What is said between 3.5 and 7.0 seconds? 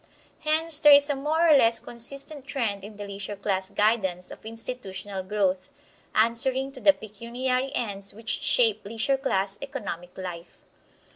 guidance of institutional growth, answering to the